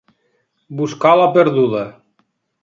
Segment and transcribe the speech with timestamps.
[0.79, 1.85] Buscar la perduda.